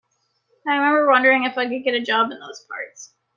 I 0.67 0.71
remember 0.77 1.05
wondering 1.05 1.43
if 1.43 1.59
I 1.59 1.69
could 1.69 1.83
get 1.83 1.93
a 1.93 2.01
job 2.01 2.31
in 2.31 2.39
those 2.39 2.65
parts. 2.67 3.13